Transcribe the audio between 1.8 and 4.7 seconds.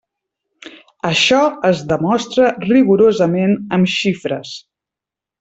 demostra rigorosament amb xifres.